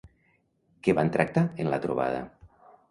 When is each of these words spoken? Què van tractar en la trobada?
Què 0.87 0.95
van 1.01 1.13
tractar 1.19 1.45
en 1.63 1.71
la 1.75 1.81
trobada? 1.87 2.29